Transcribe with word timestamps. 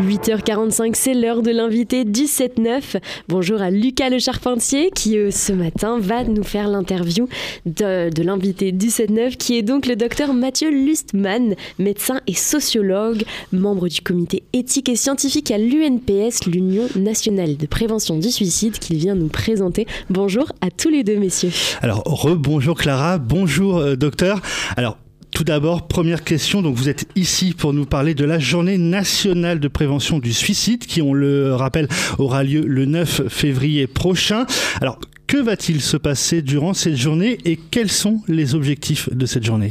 8h45, 0.00 0.92
c'est 0.94 1.14
l'heure 1.14 1.42
de 1.42 1.50
l'invité 1.50 2.04
17-9. 2.04 3.00
Bonjour 3.28 3.60
à 3.60 3.70
Lucas 3.70 4.08
Le 4.08 4.18
Charpentier 4.18 4.90
qui, 4.94 5.18
euh, 5.18 5.30
ce 5.30 5.52
matin, 5.52 5.98
va 6.00 6.24
nous 6.24 6.42
faire 6.42 6.68
l'interview 6.68 7.28
de, 7.66 8.08
de 8.08 8.22
l'invité 8.22 8.72
17-9 8.72 9.36
qui 9.36 9.58
est 9.58 9.62
donc 9.62 9.86
le 9.86 9.96
docteur 9.96 10.32
Mathieu 10.32 10.70
Lustmann, 10.70 11.54
médecin 11.78 12.20
et 12.26 12.34
sociologue, 12.34 13.24
membre 13.52 13.88
du 13.88 14.00
comité 14.00 14.42
éthique 14.52 14.88
et 14.88 14.96
scientifique 14.96 15.50
à 15.50 15.58
l'UNPS, 15.58 16.46
l'Union 16.46 16.88
nationale 16.96 17.56
de 17.56 17.66
prévention 17.66 18.18
du 18.18 18.30
suicide, 18.30 18.78
qu'il 18.78 18.96
vient 18.96 19.14
nous 19.14 19.28
présenter. 19.28 19.86
Bonjour 20.08 20.50
à 20.62 20.70
tous 20.70 20.88
les 20.88 21.04
deux, 21.04 21.18
messieurs. 21.18 21.50
Alors, 21.82 22.02
rebonjour 22.04 22.78
Clara, 22.78 23.18
bonjour 23.18 23.76
euh, 23.76 23.96
docteur. 23.96 24.40
Alors, 24.76 24.96
tout 25.32 25.44
d'abord, 25.44 25.86
première 25.86 26.24
question. 26.24 26.62
Donc, 26.62 26.76
vous 26.76 26.88
êtes 26.88 27.08
ici 27.16 27.54
pour 27.56 27.72
nous 27.72 27.86
parler 27.86 28.14
de 28.14 28.24
la 28.24 28.38
journée 28.38 28.78
nationale 28.78 29.60
de 29.60 29.68
prévention 29.68 30.18
du 30.18 30.32
suicide 30.32 30.86
qui, 30.86 31.02
on 31.02 31.12
le 31.12 31.54
rappelle, 31.54 31.88
aura 32.18 32.42
lieu 32.44 32.62
le 32.66 32.84
9 32.84 33.28
février 33.28 33.86
prochain. 33.86 34.46
Alors, 34.80 34.98
que 35.26 35.36
va-t-il 35.36 35.80
se 35.80 35.96
passer 35.96 36.42
durant 36.42 36.74
cette 36.74 36.96
journée 36.96 37.38
et 37.44 37.56
quels 37.56 37.90
sont 37.90 38.20
les 38.26 38.54
objectifs 38.54 39.08
de 39.12 39.26
cette 39.26 39.44
journée? 39.44 39.70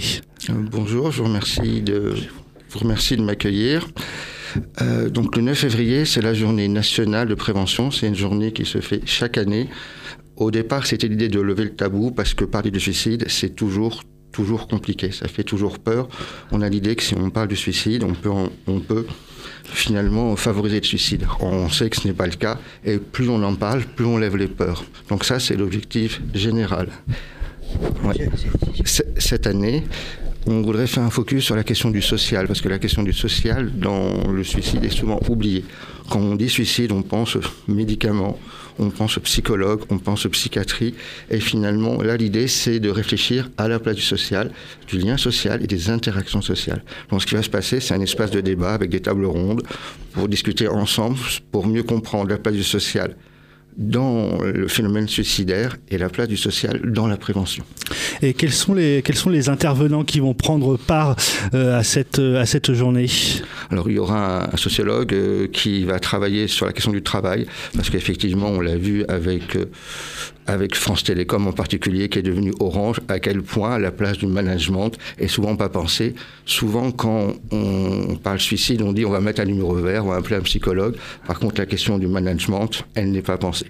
Euh, 0.50 0.54
Bonjour, 0.72 1.12
je 1.12 1.18
vous 1.18 1.26
remercie 1.26 1.82
de, 1.82 2.14
vous 2.72 2.80
de 2.80 3.22
m'accueillir. 3.22 3.90
Euh, 4.82 5.10
donc 5.10 5.36
le 5.36 5.42
9 5.42 5.58
février, 5.58 6.06
c'est 6.06 6.22
la 6.22 6.34
journée 6.34 6.68
nationale 6.68 7.28
de 7.28 7.36
prévention. 7.36 7.92
C'est 7.92 8.08
une 8.08 8.16
journée 8.16 8.54
qui 8.54 8.66
se 8.66 8.80
fait 8.80 9.02
chaque 9.06 9.38
année. 9.38 9.68
Au 10.38 10.52
départ, 10.52 10.88
c'était 10.88 11.10
l'idée 11.10 11.28
de 11.28 11.42
lever 11.42 11.66
le 11.66 11.76
tabou 11.76 12.12
parce 12.12 12.34
que 12.34 12.46
parler 12.46 12.72
de 12.72 12.80
suicide, 12.80 13.26
c'est 13.28 13.56
toujours 13.56 14.02
toujours 14.32 14.68
compliqué. 14.68 15.12
Ça 15.12 15.28
fait 15.28 15.44
toujours 15.44 15.80
peur. 15.80 16.08
On 16.52 16.62
a 16.62 16.70
l'idée 16.70 16.96
que 16.96 17.04
si 17.04 17.16
on 17.16 17.30
parle 17.30 17.48
du 17.48 17.56
suicide, 17.56 18.04
on 18.04 18.14
peut, 18.14 18.30
en- 18.30 18.50
on 18.68 18.80
peut 18.80 19.06
finalement 19.66 20.36
favoriser 20.36 20.80
le 20.80 20.86
suicide. 20.86 21.26
On 21.40 21.70
sait 21.70 21.90
que 21.90 21.98
ce 21.98 22.08
n'est 22.08 22.14
pas 22.14 22.28
le 22.28 22.34
cas. 22.36 22.58
Et 22.86 22.98
plus 22.98 23.30
on 23.30 23.42
en 23.44 23.56
parle, 23.56 23.84
plus 23.84 24.06
on 24.06 24.18
lève 24.18 24.36
les 24.38 24.48
peurs. 24.48 24.84
Donc 25.10 25.26
ça, 25.26 25.40
c'est 25.40 25.56
l'objectif 25.56 26.22
général. 26.34 26.90
Ouais. 28.04 28.30
Cette 29.18 29.46
année, 29.46 29.84
on 30.50 30.62
voudrait 30.62 30.88
faire 30.88 31.04
un 31.04 31.10
focus 31.10 31.44
sur 31.44 31.56
la 31.56 31.64
question 31.64 31.92
du 31.92 32.02
social, 32.02 32.48
parce 32.48 32.62
que 32.62 32.70
la 32.70 32.80
question 32.80 33.04
du 33.04 33.14
social 33.14 33.72
dans 33.72 34.32
le 34.32 34.44
suicide 34.44 34.84
est 34.84 34.90
souvent 34.90 35.20
oubliée. 35.30 35.64
Quand 36.10 36.20
on 36.20 36.36
dit 36.36 36.50
suicide, 36.50 36.92
on 36.92 37.04
pense 37.04 37.38
médicaments, 37.68 38.40
on 38.80 38.90
pense 38.90 39.20
psychologue, 39.20 39.82
on 39.90 40.00
pense 40.00 40.26
psychiatrie, 40.28 40.96
et 41.30 41.40
finalement, 41.40 42.02
là, 42.02 42.18
l'idée, 42.18 42.48
c'est 42.48 42.80
de 42.80 42.90
réfléchir 42.90 43.50
à 43.58 43.68
la 43.68 43.80
place 43.80 43.96
du 43.96 44.02
social, 44.02 44.52
du 44.88 44.98
lien 44.98 45.18
social 45.18 45.64
et 45.64 45.68
des 45.68 45.92
interactions 45.92 46.42
sociales. 46.42 46.84
Donc, 47.12 47.22
ce 47.22 47.28
qui 47.28 47.36
va 47.36 47.44
se 47.44 47.50
passer, 47.50 47.80
c'est 47.80 47.94
un 47.94 48.02
espace 48.02 48.32
de 48.32 48.42
débat 48.42 48.74
avec 48.74 48.90
des 48.90 49.02
tables 49.02 49.26
rondes 49.26 49.62
pour 50.14 50.28
discuter 50.28 50.68
ensemble, 50.68 51.20
pour 51.52 51.68
mieux 51.68 51.84
comprendre 51.84 52.30
la 52.30 52.38
place 52.38 52.56
du 52.56 52.64
social 52.64 53.16
dans 53.80 54.38
le 54.44 54.68
phénomène 54.68 55.08
suicidaire 55.08 55.78
et 55.90 55.98
la 55.98 56.10
place 56.10 56.28
du 56.28 56.38
social 56.38 56.82
dans 56.84 57.08
la 57.08 57.18
prévention. 57.18 57.64
Et 58.22 58.34
quels 58.34 58.52
sont 58.52 58.74
les, 58.74 59.02
quels 59.02 59.16
sont 59.16 59.30
les 59.30 59.48
intervenants 59.48 60.04
qui 60.04 60.20
vont 60.20 60.34
prendre 60.34 60.78
part 60.78 61.16
euh, 61.54 61.80
à, 61.80 61.84
cette, 61.84 62.20
à 62.20 62.46
cette 62.46 62.74
journée? 62.74 63.08
Alors 63.72 63.90
il 63.90 63.96
y 63.96 64.00
aura 64.00 64.44
un, 64.44 64.54
un 64.54 64.58
sociologue 64.58 65.14
euh, 65.14 65.48
qui 65.48 65.86
va 65.86 66.00
travailler 66.00 66.48
sur 66.48 66.66
la 66.66 66.74
question 66.74 66.92
du 66.92 67.02
travail, 67.02 67.48
parce 67.74 67.90
qu'effectivement 67.90 68.50
on 68.50 68.60
l'a 68.60 68.76
vu 68.76 69.06
avec, 69.08 69.56
euh, 69.56 69.66
avec 70.46 70.76
France 70.76 71.06
Télécom 71.06 71.48
en 71.48 71.54
particulier, 71.54 72.10
qui 72.10 72.20
est 72.20 72.24
devenu 72.24 72.52
Orange, 72.60 73.00
à 73.08 73.20
quel 73.20 73.42
point 73.42 73.80
la 73.80 73.92
place 73.92 74.18
du 74.18 74.28
management 74.28 74.92
est 75.18 75.30
souvent 75.30 75.56
pas 75.56 75.70
pensée. 75.70 76.16
Souvent 76.46 76.92
quand 76.92 77.34
on 77.52 78.18
parle 78.22 78.42
suicide, 78.42 78.82
on 78.82 78.92
dit 78.92 79.06
on 79.06 79.12
va 79.12 79.22
mettre 79.22 79.40
un 79.40 79.46
numéro 79.46 79.74
vert, 79.76 80.06
on 80.06 80.10
va 80.10 80.18
appeler 80.18 80.36
un 80.36 80.42
psychologue. 80.42 80.96
Par 81.26 81.40
contre 81.40 81.62
la 81.62 81.66
question 81.66 81.98
du 81.98 82.08
management, 82.08 82.84
elle 82.96 83.12
n'est 83.12 83.22
pas 83.22 83.38
pensée. 83.38 83.68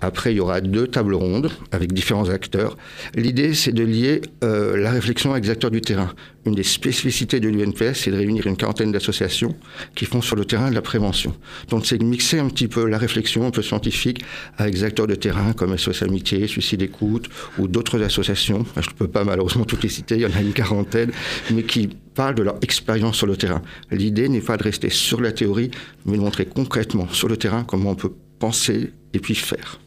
Après, 0.00 0.32
il 0.32 0.36
y 0.36 0.40
aura 0.40 0.60
deux 0.60 0.86
tables 0.86 1.14
rondes 1.14 1.50
avec 1.72 1.92
différents 1.92 2.28
acteurs. 2.28 2.76
L'idée, 3.14 3.54
c'est 3.54 3.72
de 3.72 3.84
lier 3.84 4.20
euh, 4.42 4.76
la 4.76 4.90
réflexion 4.90 5.32
avec 5.32 5.44
les 5.44 5.50
acteurs 5.50 5.70
du 5.70 5.80
terrain. 5.80 6.12
Une 6.44 6.54
des 6.54 6.62
spécificités 6.62 7.40
de 7.40 7.48
l'UNPS, 7.48 8.00
c'est 8.00 8.10
de 8.10 8.16
réunir 8.16 8.46
une 8.46 8.56
quarantaine 8.56 8.92
d'associations 8.92 9.56
qui 9.94 10.04
font 10.04 10.20
sur 10.20 10.36
le 10.36 10.44
terrain 10.44 10.68
de 10.68 10.74
la 10.74 10.82
prévention. 10.82 11.34
Donc, 11.70 11.86
c'est 11.86 11.96
de 11.96 12.04
mixer 12.04 12.38
un 12.38 12.48
petit 12.48 12.68
peu 12.68 12.86
la 12.86 12.98
réflexion 12.98 13.46
un 13.46 13.50
peu 13.50 13.62
scientifique 13.62 14.22
avec 14.58 14.74
des 14.74 14.84
acteurs 14.84 15.06
de 15.06 15.14
terrain 15.14 15.54
comme 15.54 15.76
SOS 15.76 16.02
Amitié, 16.02 16.46
Suicide 16.46 16.82
Écoute 16.82 17.30
ou 17.58 17.66
d'autres 17.66 18.02
associations. 18.02 18.66
Je 18.76 18.90
ne 18.90 18.94
peux 18.94 19.08
pas 19.08 19.24
malheureusement 19.24 19.64
toutes 19.64 19.82
les 19.82 19.88
citer, 19.88 20.16
il 20.16 20.20
y 20.22 20.26
en 20.26 20.36
a 20.36 20.40
une 20.42 20.52
quarantaine, 20.52 21.12
mais 21.50 21.62
qui 21.62 21.88
parlent 22.14 22.34
de 22.34 22.42
leur 22.42 22.56
expérience 22.62 23.16
sur 23.16 23.26
le 23.26 23.36
terrain. 23.36 23.62
L'idée 23.90 24.28
n'est 24.28 24.40
pas 24.40 24.56
de 24.56 24.62
rester 24.62 24.90
sur 24.90 25.20
la 25.20 25.32
théorie, 25.32 25.70
mais 26.04 26.16
de 26.16 26.22
montrer 26.22 26.44
concrètement 26.44 27.08
sur 27.08 27.28
le 27.28 27.36
terrain 27.36 27.64
comment 27.64 27.90
on 27.90 27.94
peut 27.94 28.12
penser 28.38 28.92
et 29.14 29.20
puis 29.20 29.34
faire. 29.34 29.78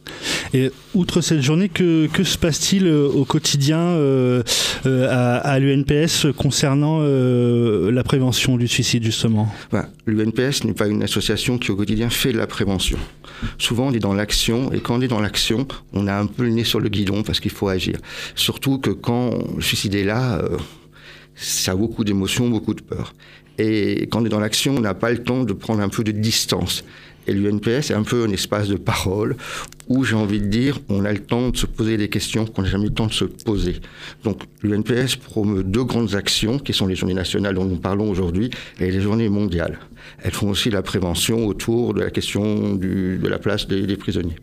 Et 0.53 0.71
outre 0.93 1.21
cette 1.21 1.41
journée, 1.41 1.67
que, 1.67 2.07
que 2.07 2.23
se 2.23 2.37
passe-t-il 2.37 2.87
euh, 2.87 3.07
au 3.07 3.25
quotidien 3.25 3.79
euh, 3.79 4.41
euh, 4.85 5.07
à, 5.09 5.37
à 5.37 5.59
l'UNPS 5.59 6.27
concernant 6.37 6.99
euh, 7.01 7.91
la 7.91 8.03
prévention 8.03 8.55
du 8.57 8.67
suicide, 8.67 9.03
justement? 9.03 9.49
Ben, 9.71 9.89
L'UNPS 10.05 10.63
n'est 10.63 10.73
pas 10.73 10.87
une 10.87 11.03
association 11.03 11.57
qui 11.57 11.71
au 11.71 11.75
quotidien 11.75 12.09
fait 12.09 12.31
de 12.31 12.37
la 12.37 12.47
prévention. 12.47 12.97
Souvent 13.57 13.87
on 13.87 13.91
est 13.91 13.99
dans 13.99 14.13
l'action 14.13 14.71
et 14.71 14.79
quand 14.79 14.97
on 14.97 15.01
est 15.01 15.07
dans 15.07 15.19
l'action, 15.19 15.67
on 15.93 16.07
a 16.07 16.15
un 16.15 16.25
peu 16.25 16.43
le 16.43 16.49
nez 16.49 16.63
sur 16.63 16.79
le 16.79 16.89
guidon 16.89 17.23
parce 17.23 17.39
qu'il 17.39 17.51
faut 17.51 17.67
agir. 17.67 17.97
Surtout 18.35 18.79
que 18.79 18.89
quand 18.89 19.37
le 19.55 19.61
suicide 19.61 19.93
est 19.93 20.05
là, 20.05 20.41
ça 21.35 21.73
a 21.73 21.75
beaucoup 21.75 22.03
d'émotions, 22.03 22.49
beaucoup 22.49 22.73
de 22.73 22.81
peur. 22.81 23.13
Et 23.59 24.07
quand 24.11 24.21
on 24.21 24.25
est 24.25 24.29
dans 24.29 24.39
l'action, 24.39 24.75
on 24.75 24.81
n'a 24.81 24.93
pas 24.93 25.11
le 25.11 25.23
temps 25.23 25.43
de 25.43 25.53
prendre 25.53 25.81
un 25.81 25.89
peu 25.89 26.03
de 26.03 26.11
distance. 26.11 26.83
Et 27.27 27.33
l'UNPS 27.33 27.91
est 27.91 27.93
un 27.93 28.03
peu 28.03 28.23
un 28.23 28.31
espace 28.31 28.69
de 28.69 28.75
parole 28.75 29.35
où 29.89 30.03
j'ai 30.03 30.15
envie 30.15 30.39
de 30.39 30.47
dire, 30.47 30.79
on 30.89 31.05
a 31.05 31.11
le 31.11 31.19
temps 31.19 31.49
de 31.49 31.57
se 31.57 31.65
poser 31.65 31.97
des 31.97 32.09
questions 32.09 32.45
qu'on 32.45 32.61
n'a 32.61 32.69
jamais 32.69 32.85
eu 32.85 32.89
le 32.89 32.93
temps 32.93 33.07
de 33.07 33.13
se 33.13 33.25
poser. 33.25 33.75
Donc 34.23 34.43
l'UNPS 34.63 35.17
promeut 35.17 35.63
deux 35.63 35.83
grandes 35.83 36.15
actions 36.15 36.57
qui 36.57 36.73
sont 36.73 36.87
les 36.87 36.95
journées 36.95 37.13
nationales 37.13 37.55
dont 37.55 37.65
nous 37.65 37.77
parlons 37.77 38.09
aujourd'hui 38.09 38.49
et 38.79 38.89
les 38.89 39.01
journées 39.01 39.29
mondiales. 39.29 39.79
Elles 40.23 40.31
font 40.31 40.49
aussi 40.49 40.69
la 40.69 40.81
prévention 40.81 41.45
autour 41.45 41.93
de 41.93 42.01
la 42.01 42.09
question 42.09 42.75
de 42.75 43.27
la 43.27 43.39
place 43.39 43.67
des 43.67 43.97
prisonniers. 43.97 44.37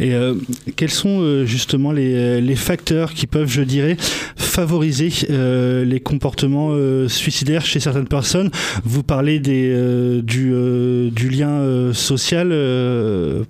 Et 0.00 0.14
euh, 0.14 0.34
quels 0.76 0.90
sont 0.90 1.20
euh, 1.20 1.44
justement 1.44 1.92
les, 1.92 2.40
les 2.40 2.56
facteurs 2.56 3.12
qui 3.12 3.26
peuvent, 3.26 3.50
je 3.50 3.62
dirais, 3.62 3.96
favoriser 4.36 5.10
euh, 5.28 5.84
les 5.84 6.00
comportements 6.00 6.70
euh, 6.72 7.06
suicidaires 7.08 7.64
chez 7.64 7.80
certaines 7.80 8.08
personnes? 8.08 8.50
Vous 8.84 9.02
parlez 9.02 9.38
des, 9.38 9.70
euh, 9.70 10.22
du, 10.22 10.52
euh, 10.54 11.10
du 11.10 11.28
lien 11.28 11.92
social, 11.92 12.48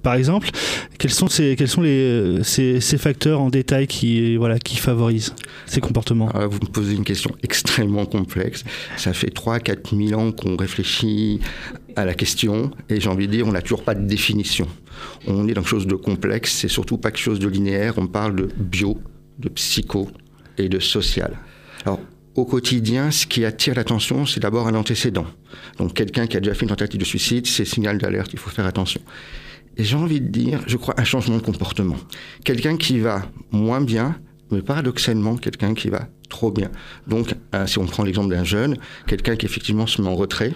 par 0.02 0.14
exemple. 0.14 0.50
Quels 0.98 1.12
sont, 1.12 1.28
ces, 1.28 1.56
quels 1.56 1.68
sont 1.68 1.82
les, 1.82 2.40
ces, 2.42 2.80
ces 2.80 2.98
facteurs 2.98 3.40
en 3.40 3.48
détail 3.48 3.86
qui, 3.86 4.36
voilà, 4.36 4.58
qui 4.58 4.76
favorisent 4.76 5.34
ces 5.66 5.80
comportements? 5.80 6.28
Alors 6.28 6.42
là, 6.42 6.46
vous 6.48 6.58
me 6.60 6.70
posez 6.70 6.94
une 6.94 7.04
question 7.04 7.30
extrêmement 7.42 8.06
complexe. 8.06 8.64
Ça 8.96 9.12
fait 9.12 9.32
3-4 9.32 10.08
000 10.08 10.20
ans 10.20 10.32
qu'on 10.32 10.56
réfléchit 10.56 11.40
à 11.96 12.04
la 12.04 12.14
question 12.14 12.70
et 12.88 13.00
j'ai 13.00 13.08
envie 13.08 13.26
de 13.26 13.32
dire, 13.32 13.46
on 13.46 13.52
n'a 13.52 13.62
toujours 13.62 13.84
pas 13.84 13.94
de 13.94 14.06
définition. 14.06 14.66
On 15.26 15.48
est 15.48 15.54
dans 15.54 15.62
quelque 15.62 15.70
chose 15.70 15.86
de 15.86 15.94
complexe, 15.94 16.52
c'est 16.52 16.68
surtout 16.68 16.98
pas 16.98 17.10
quelque 17.10 17.22
chose 17.22 17.38
de 17.38 17.48
linéaire. 17.48 17.94
On 17.98 18.06
parle 18.06 18.36
de 18.36 18.48
bio, 18.56 18.98
de 19.38 19.48
psycho 19.48 20.08
et 20.58 20.68
de 20.68 20.78
social. 20.78 21.38
Alors, 21.84 22.00
au 22.36 22.44
quotidien, 22.44 23.10
ce 23.10 23.26
qui 23.26 23.44
attire 23.44 23.74
l'attention, 23.74 24.26
c'est 24.26 24.40
d'abord 24.40 24.68
un 24.68 24.74
antécédent. 24.74 25.26
Donc, 25.78 25.94
quelqu'un 25.94 26.26
qui 26.26 26.36
a 26.36 26.40
déjà 26.40 26.54
fait 26.54 26.62
une 26.62 26.68
tentative 26.68 27.00
de 27.00 27.04
suicide, 27.04 27.46
c'est 27.46 27.64
signal 27.64 27.98
d'alerte, 27.98 28.32
il 28.32 28.38
faut 28.38 28.50
faire 28.50 28.66
attention. 28.66 29.00
Et 29.76 29.84
j'ai 29.84 29.96
envie 29.96 30.20
de 30.20 30.28
dire, 30.28 30.60
je 30.66 30.76
crois, 30.76 30.94
un 30.98 31.04
changement 31.04 31.36
de 31.36 31.42
comportement. 31.42 31.96
Quelqu'un 32.44 32.76
qui 32.76 32.98
va 32.98 33.22
moins 33.50 33.80
bien, 33.80 34.16
mais 34.50 34.62
paradoxalement, 34.62 35.36
quelqu'un 35.36 35.74
qui 35.74 35.88
va 35.88 36.08
trop 36.28 36.50
bien. 36.50 36.70
Donc, 37.06 37.34
euh, 37.54 37.66
si 37.66 37.78
on 37.78 37.86
prend 37.86 38.04
l'exemple 38.04 38.34
d'un 38.34 38.44
jeune, 38.44 38.76
quelqu'un 39.06 39.36
qui 39.36 39.46
effectivement 39.46 39.86
se 39.86 40.00
met 40.00 40.08
en 40.08 40.16
retrait, 40.16 40.52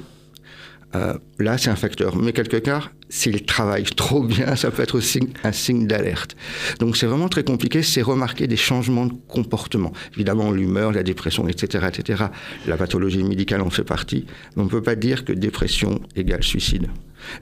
euh, 0.94 1.14
là, 1.38 1.58
c'est 1.58 1.70
un 1.70 1.76
facteur. 1.76 2.16
Mais 2.16 2.32
quelque 2.32 2.56
part, 2.56 2.92
s'il 3.08 3.44
travaille 3.44 3.84
trop 3.84 4.22
bien, 4.22 4.56
ça 4.56 4.70
peut 4.70 4.82
être 4.82 4.96
aussi 4.96 5.20
un 5.42 5.52
signe 5.52 5.86
d'alerte. 5.86 6.36
Donc, 6.78 6.96
c'est 6.96 7.06
vraiment 7.06 7.28
très 7.28 7.44
compliqué. 7.44 7.82
C'est 7.82 8.02
remarquer 8.02 8.46
des 8.46 8.56
changements 8.56 9.06
de 9.06 9.14
comportement. 9.28 9.92
Évidemment, 10.14 10.50
l'humeur, 10.50 10.92
la 10.92 11.02
dépression, 11.02 11.48
etc., 11.48 11.86
etc. 11.88 12.24
La 12.66 12.76
pathologie 12.76 13.22
médicale 13.22 13.60
en 13.60 13.70
fait 13.70 13.84
partie. 13.84 14.26
Mais 14.56 14.62
on 14.62 14.66
ne 14.66 14.70
peut 14.70 14.82
pas 14.82 14.94
dire 14.94 15.24
que 15.24 15.32
dépression 15.32 16.00
égale 16.16 16.42
suicide. 16.42 16.88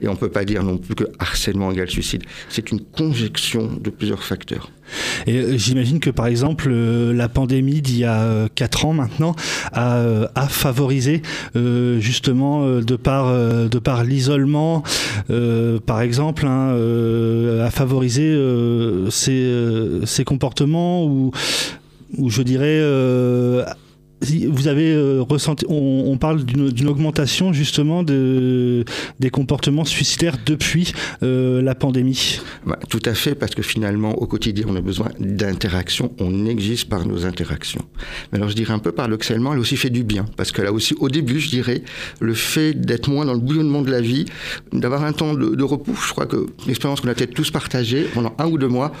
Et 0.01 0.07
on 0.07 0.13
ne 0.13 0.17
peut 0.17 0.29
pas 0.29 0.45
dire 0.45 0.63
non 0.63 0.77
plus 0.77 0.95
que 0.95 1.05
harcèlement 1.19 1.71
égale 1.71 1.89
suicide. 1.89 2.23
C'est 2.49 2.71
une 2.71 2.81
conjonction 2.81 3.69
de 3.79 3.89
plusieurs 3.89 4.23
facteurs. 4.23 4.71
Et 5.27 5.37
euh, 5.37 5.57
j'imagine 5.57 5.99
que 5.99 6.09
par 6.09 6.27
exemple 6.27 6.69
euh, 6.69 7.13
la 7.13 7.29
pandémie 7.29 7.81
d'il 7.81 7.99
y 7.99 8.05
a 8.05 8.47
4 8.53 8.85
ans 8.85 8.93
maintenant 8.93 9.35
a, 9.71 10.27
favorisé 10.49 11.21
justement 11.55 12.67
de 12.81 12.95
par, 12.95 13.33
de 13.33 13.79
par 13.79 14.03
l'isolement 14.03 14.83
par 15.85 16.01
exemple 16.01 16.45
hein, 16.45 16.75
a 17.61 17.71
favorisé 17.71 18.37
ces, 19.09 20.01
ces 20.05 20.23
comportements 20.23 21.05
ou 21.05 21.31
ou 22.17 22.29
je 22.29 22.41
dirais 22.41 22.79
vous 24.23 24.67
avez 24.67 24.93
euh, 24.93 25.21
ressenti, 25.21 25.65
on, 25.67 26.17
parle 26.17 26.43
d'une 26.43 26.87
augmentation 26.87 27.53
justement 27.53 28.03
de, 28.03 28.85
des 29.19 29.29
comportements 29.29 29.85
suicidaires 29.85 30.37
depuis 30.45 30.93
euh, 31.23 31.61
la 31.61 31.75
pandémie. 31.75 32.39
Bah, 32.65 32.79
tout 32.89 33.01
à 33.05 33.13
fait, 33.13 33.35
parce 33.35 33.55
que 33.55 33.61
finalement, 33.61 34.13
au 34.13 34.27
quotidien, 34.27 34.65
on 34.69 34.75
a 34.75 34.81
besoin 34.81 35.09
d'interaction, 35.19 36.13
on 36.19 36.45
existe 36.45 36.87
par 36.87 37.05
nos 37.05 37.25
interactions. 37.25 37.83
Mais 38.31 38.37
alors 38.37 38.49
je 38.49 38.55
dirais 38.55 38.73
un 38.73 38.79
peu 38.79 38.91
paradoxalement, 38.91 39.53
elle 39.53 39.59
aussi 39.59 39.75
fait 39.75 39.89
du 39.89 40.03
bien, 40.03 40.25
parce 40.37 40.51
que 40.51 40.61
là 40.61 40.71
aussi, 40.71 40.95
au 40.99 41.09
début, 41.09 41.39
je 41.39 41.49
dirais, 41.49 41.81
le 42.19 42.33
fait 42.33 42.73
d'être 42.73 43.09
moins 43.09 43.25
dans 43.25 43.33
le 43.33 43.39
bouillonnement 43.39 43.81
de 43.81 43.91
la 43.91 44.01
vie, 44.01 44.25
d'avoir 44.71 45.03
un 45.03 45.13
temps 45.13 45.33
de, 45.33 45.63
repos, 45.63 45.93
je 45.93 46.11
crois 46.11 46.25
que 46.25 46.47
l'expérience 46.67 47.01
qu'on 47.01 47.09
a 47.09 47.13
peut-être 47.13 47.33
tous 47.33 47.51
partagée, 47.51 48.03
pendant 48.13 48.33
un 48.37 48.47
ou 48.47 48.57
deux 48.57 48.67
mois, 48.67 48.91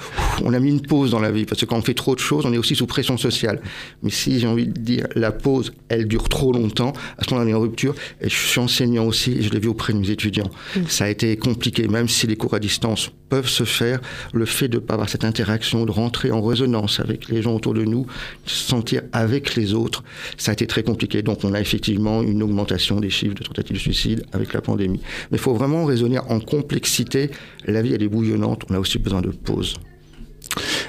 on 0.43 0.53
a 0.53 0.59
mis 0.59 0.69
une 0.69 0.81
pause 0.81 1.11
dans 1.11 1.19
la 1.19 1.31
vie, 1.31 1.45
parce 1.45 1.61
que 1.61 1.65
quand 1.65 1.77
on 1.77 1.81
fait 1.81 1.93
trop 1.93 2.15
de 2.15 2.19
choses, 2.19 2.45
on 2.45 2.53
est 2.53 2.57
aussi 2.57 2.75
sous 2.75 2.87
pression 2.87 3.17
sociale. 3.17 3.61
Mais 4.01 4.09
si 4.09 4.39
j'ai 4.39 4.47
envie 4.47 4.67
de 4.67 4.79
dire 4.79 5.07
la 5.15 5.31
pause, 5.31 5.73
elle 5.89 6.07
dure 6.07 6.29
trop 6.29 6.51
longtemps. 6.51 6.93
À 7.17 7.23
ce 7.23 7.33
moment-là, 7.33 7.51
on 7.51 7.53
est 7.53 7.57
en 7.57 7.61
rupture. 7.61 7.95
Et 8.21 8.29
je 8.29 8.35
suis 8.35 8.59
enseignant 8.59 9.05
aussi, 9.05 9.33
et 9.33 9.41
je 9.41 9.49
l'ai 9.51 9.59
vu 9.59 9.67
auprès 9.67 9.93
de 9.93 9.99
mes 9.99 10.09
étudiants. 10.09 10.49
Ça 10.87 11.05
a 11.05 11.09
été 11.09 11.35
compliqué, 11.37 11.87
même 11.87 12.07
si 12.07 12.27
les 12.27 12.35
cours 12.35 12.53
à 12.53 12.59
distance 12.59 13.11
peuvent 13.29 13.47
se 13.47 13.63
faire. 13.63 13.99
Le 14.33 14.45
fait 14.45 14.67
de 14.67 14.75
ne 14.75 14.79
pas 14.79 14.93
avoir 14.93 15.09
cette 15.09 15.25
interaction, 15.25 15.85
de 15.85 15.91
rentrer 15.91 16.31
en 16.31 16.41
résonance 16.41 16.99
avec 16.99 17.29
les 17.29 17.41
gens 17.41 17.55
autour 17.55 17.73
de 17.73 17.83
nous, 17.83 18.05
de 18.45 18.49
se 18.49 18.63
sentir 18.69 19.01
avec 19.11 19.55
les 19.55 19.73
autres, 19.73 20.03
ça 20.37 20.51
a 20.51 20.53
été 20.53 20.67
très 20.67 20.83
compliqué. 20.83 21.21
Donc, 21.21 21.43
on 21.43 21.53
a 21.53 21.61
effectivement 21.61 22.21
une 22.21 22.43
augmentation 22.43 22.99
des 22.99 23.09
chiffres 23.09 23.35
de 23.35 23.43
tentatives 23.43 23.75
de 23.75 23.81
suicide 23.81 24.25
avec 24.33 24.53
la 24.53 24.61
pandémie. 24.61 25.01
Mais 25.31 25.37
il 25.37 25.41
faut 25.41 25.53
vraiment 25.53 25.85
raisonner 25.85 26.19
en 26.19 26.39
complexité. 26.39 27.31
La 27.65 27.81
vie, 27.81 27.93
elle 27.93 28.03
est 28.03 28.07
bouillonnante. 28.07 28.63
On 28.69 28.75
a 28.75 28.79
aussi 28.79 28.99
besoin 28.99 29.21
de 29.21 29.29
pause. 29.29 29.77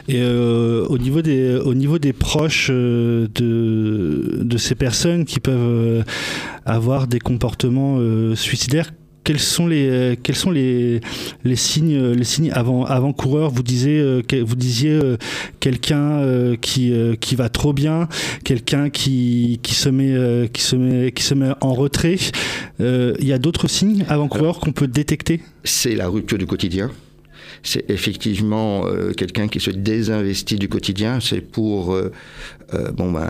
Et 0.09 0.21
euh, 0.21 0.87
au, 0.89 0.99
niveau 0.99 1.23
des, 1.23 1.57
au 1.57 1.75
niveau 1.75 1.99
des 1.99 2.13
proches 2.13 2.69
euh, 2.71 3.27
de, 3.35 4.43
de 4.43 4.59
ces 4.59 4.75
personnes 4.75 5.25
qui 5.25 5.41
peuvent 5.41 5.57
euh, 5.57 6.03
avoir 6.67 7.07
des 7.07 7.19
comportements 7.19 7.99
suicidaires, 8.35 8.93
quels 9.23 9.39
sont 9.39 9.67
les 9.67 10.19
quels 10.23 10.37
sont 10.37 10.51
les, 10.51 11.01
les 11.45 11.57
signes 11.57 12.13
les 12.13 12.25
signes 12.25 12.51
avant 12.53 12.85
avant 12.85 13.15
coureur 13.15 13.51
vous 13.51 13.63
disiez 13.63 14.23
vous 14.43 14.55
disiez 14.55 15.01
quelqu'un 15.61 16.55
qui 16.61 16.93
qui 17.21 17.35
va 17.35 17.49
trop 17.49 17.73
bien 17.73 18.09
quelqu'un 18.45 18.91
qui 18.91 19.61
qui 19.63 19.75
se 19.75 19.89
met 19.89 20.49
qui 20.53 20.63
se 20.63 20.77
met 20.77 21.13
qui 21.13 21.23
se 21.23 21.35
met 21.35 21.53
en 21.63 21.73
retrait. 21.73 22.17
Il 22.81 23.27
y 23.27 23.33
a 23.33 23.39
d'autres 23.39 23.69
signes 23.69 24.05
avant 24.09 24.29
coureur 24.29 24.61
qu'on 24.61 24.73
peut 24.73 24.89
détecter? 24.89 25.41
c'est 25.65 25.95
la 25.95 26.09
rupture 26.09 26.37
du 26.37 26.47
quotidien 26.47 26.91
c'est 27.63 27.89
effectivement 27.91 28.87
euh, 28.87 29.13
quelqu'un 29.13 29.49
qui 29.49 29.61
se 29.61 29.71
désinvestit 29.71 30.57
du 30.57 30.69
quotidien. 30.69 31.21
C'est 31.21 31.41
pour 31.41 31.95
euh, 31.95 32.13
euh, 32.75 32.91
bon, 32.93 33.13
ben, 33.13 33.29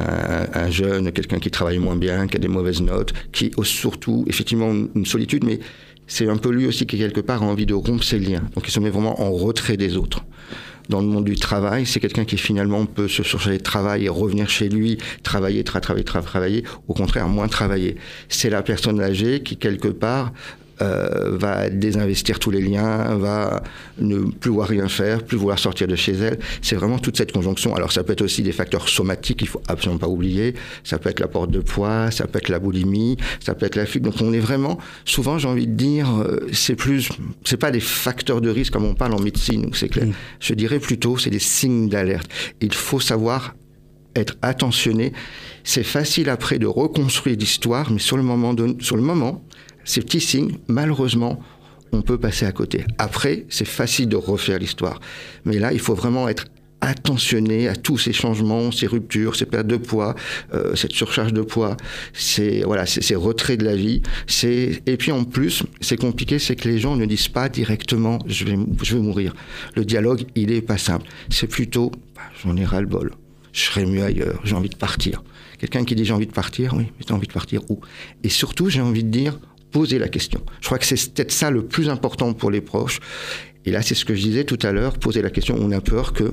un, 0.53 0.71
jeune, 0.71 1.13
quelqu'un 1.13 1.39
qui 1.39 1.51
travaille 1.51 1.79
moins 1.79 1.97
bien, 1.97 2.27
qui 2.27 2.37
a 2.37 2.41
des 2.41 2.49
mauvaises 2.49 2.83
notes, 2.83 3.13
qui 3.33 3.53
a 3.57 3.65
surtout 3.65 4.25
effectivement 4.29 4.73
une 4.73 5.07
solitude, 5.07 5.45
mais 5.45 5.59
c'est 6.07 6.29
un 6.29 6.37
peu 6.37 6.51
lui 6.51 6.67
aussi 6.67 6.87
qui 6.87 6.99
quelque 6.99 7.21
part 7.21 7.43
a 7.43 7.47
envie 7.47 7.67
de 7.67 7.75
rompre 7.75 8.05
ses 8.05 8.19
liens. 8.19 8.43
Donc 8.55 8.67
il 8.67 8.71
se 8.71 8.81
met 8.81 8.91
vraiment 8.91 9.21
en 9.23 9.33
retrait 9.33 9.77
des 9.77 9.97
autres 9.97 10.25
dans 10.89 11.01
le 11.01 11.07
monde 11.07 11.25
du 11.25 11.37
travail, 11.37 11.87
c'est 11.87 12.01
quelqu'un 12.01 12.25
qui 12.25 12.37
finalement 12.37 12.87
peut 12.87 13.09
se 13.09 13.23
surcharger 13.23 13.59
de 13.59 13.63
travail 13.63 14.05
et 14.05 14.09
revenir 14.09 14.51
chez 14.51 14.69
lui, 14.69 14.99
travailler, 15.23 15.65
travailler, 15.65 16.05
travailler, 16.05 16.65
au 16.89 16.95
contraire, 16.95 17.29
moins 17.29 17.49
travailler. 17.49 17.97
C'est 18.29 18.51
la 18.51 18.63
personne 18.63 19.01
âgée 19.01 19.43
qui, 19.43 19.57
quelque 19.57 19.89
part, 19.89 20.33
euh, 20.83 21.37
va 21.37 21.71
désinvestir 21.71 22.39
tous 22.39 22.51
les 22.51 22.61
liens, 22.61 23.17
va 23.17 23.63
ne 23.99 24.19
plus 24.25 24.51
vouloir 24.51 24.69
rien 24.69 24.89
faire, 24.89 25.23
plus 25.23 25.37
vouloir 25.37 25.59
sortir 25.59 25.87
de 25.87 25.97
chez 25.97 26.13
elle. 26.13 26.39
C'est 26.63 26.77
vraiment 26.77 26.99
toute 26.99 27.17
cette 27.17 27.33
conjonction. 27.33 27.75
Alors 27.75 27.93
ça 27.93 28.03
peut 28.03 28.13
être 28.13 28.23
aussi 28.23 28.43
des 28.43 28.53
facteurs 28.53 28.89
somatiques, 28.89 29.43
il 29.43 29.49
faut 29.49 29.63
absolument 29.69 29.99
pas 29.99 30.09
oublier. 30.09 30.55
Ça 30.83 30.99
peut 30.99 31.11
être 31.11 31.21
la 31.21 31.29
porte 31.29 31.51
de 31.51 31.61
poids, 31.61 32.11
ça 32.11 32.27
peut 32.27 32.39
être 32.39 32.49
la 32.49 32.59
boulimie, 32.59 33.17
ça 33.41 33.55
peut 33.55 33.67
être 33.67 33.77
la 33.77 33.87
fuite. 33.87 34.03
Donc 34.03 34.15
on 34.21 34.33
est 34.33 34.41
vraiment, 34.41 34.79
souvent 35.05 35.39
j'ai 35.39 35.49
envie 35.49 35.67
de 35.67 35.75
dire, 35.75 36.09
euh, 36.21 36.49
c'est 36.53 36.77
plus, 36.77 37.09
c'est 37.45 37.57
pas 37.57 37.71
des 37.71 37.81
facteurs 37.81 38.41
de 38.41 38.51
risque 38.51 38.73
comme 38.73 38.85
on 38.85 38.95
parle 38.95 39.15
en 39.15 39.21
médecine, 39.21 39.71
c'est 39.75 39.89
clair. 39.89 40.07
Mm. 40.07 40.13
Je 40.41 40.55
dirais 40.55 40.81
plutôt, 40.81 41.19
c'est 41.19 41.31
des 41.31 41.39
signes 41.39 41.89
d'alerte. 41.89 42.29
Il 42.61 42.75
faut 42.75 43.01
savoir 43.01 43.55
être 44.17 44.37
attentionné. 44.43 45.13
C'est 45.65 45.83
facile 45.83 46.29
après 46.29 46.59
de 46.59 46.67
reconstruire 46.67 47.37
l'histoire, 47.37 47.91
mais 47.91 47.99
sur 47.99 48.17
le 48.17 48.23
moment, 48.23 48.55
sur 48.81 48.97
le 48.97 49.03
moment, 49.03 49.45
ces 49.85 50.01
petits 50.01 50.21
signes, 50.21 50.59
malheureusement, 50.69 51.41
on 51.93 52.03
peut 52.03 52.19
passer 52.19 52.47
à 52.47 52.53
côté. 52.53 52.85
Après, 52.99 53.47
c'est 53.49 53.67
facile 53.67 54.09
de 54.09 54.17
refaire 54.17 54.59
l'histoire. 54.59 55.01
Mais 55.45 55.59
là, 55.59 55.73
il 55.73 55.79
faut 55.79 55.95
vraiment 55.95 56.29
être 56.29 56.47
attentionné 56.81 57.67
à 57.69 57.77
tous 57.77 57.97
ces 57.97 58.13
changements, 58.13 58.71
ces 58.71 58.87
ruptures, 58.87 59.37
ces 59.37 59.47
pertes 59.47 59.67
de 59.67 59.77
poids, 59.77 60.15
euh, 60.53 60.75
cette 60.75 60.93
surcharge 60.93 61.33
de 61.33 61.41
poids, 61.41 61.77
ces 62.13 62.63
voilà, 62.63 62.85
ces, 62.85 63.15
retraits 63.15 63.59
de 63.59 63.65
la 63.65 63.75
vie. 63.75 64.03
Et 64.43 64.97
puis 64.99 65.11
en 65.11 65.25
plus, 65.25 65.63
c'est 65.81 65.97
compliqué, 65.97 66.39
c'est 66.39 66.57
que 66.57 66.69
les 66.69 66.79
gens 66.79 66.97
ne 66.97 67.07
disent 67.07 67.29
pas 67.29 67.49
directement 67.49 68.19
je 68.27 68.45
vais 68.45 68.59
je 68.83 68.97
mourir. 68.97 69.35
Le 69.77 69.85
dialogue, 69.85 70.25
il 70.35 70.53
est 70.53 70.61
pas 70.61 70.79
simple. 70.79 71.07
C'est 71.31 71.47
plutôt 71.47 71.91
bah, 72.15 72.23
j'en 72.43 72.57
ai 72.57 72.65
ras 72.65 72.81
le 72.81 72.87
bol. 72.87 73.13
Je 73.53 73.63
serais 73.63 73.87
mieux 73.87 74.03
ailleurs. 74.03 74.41
J'ai 74.45 74.55
envie 74.55 74.69
de 74.69 74.77
partir. 74.77 75.23
Quelqu'un 75.59 75.85
qui 75.85 75.95
dit 75.95 76.05
j'ai 76.05 76.13
envie 76.13 76.27
de 76.27 76.33
partir, 76.33 76.75
oui, 76.75 76.87
mais 76.99 77.11
as 77.11 77.15
envie 77.15 77.29
de 77.29 77.33
partir 77.33 77.63
où? 77.71 77.81
Et 78.25 78.29
surtout, 78.29 78.69
j'ai 78.69 78.83
envie 78.83 79.05
de 79.05 79.11
dire 79.11 79.39
poser 79.75 79.99
la 79.99 80.07
question. 80.07 80.41
Je 80.61 80.67
crois 80.67 80.79
que 80.79 80.87
c'est 80.87 81.13
peut-être 81.13 81.33
ça 81.33 81.51
le 81.51 81.67
plus 81.67 81.89
important 81.89 82.33
pour 82.33 82.53
les 82.53 82.61
proches. 82.61 83.01
Et 83.65 83.73
là, 83.73 83.83
c'est 83.83 83.97
ce 83.97 84.05
que 84.05 84.15
je 84.15 84.23
disais 84.23 84.45
tout 84.45 84.59
à 84.63 84.71
l'heure, 84.71 84.99
poser 84.99 85.21
la 85.21 85.31
question, 85.31 85.57
on 85.59 85.73
a 85.73 85.81
peur 85.81 86.13
que 86.13 86.31